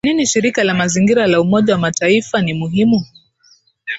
[0.03, 3.05] Kwa nini Shirika la Mazingira la Umoja wa Mataifa ni muhimu